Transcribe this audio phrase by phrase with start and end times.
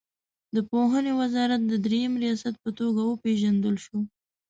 [0.55, 4.01] د پوهنې وزارت د دریم ریاست په توګه وپېژندل شوه.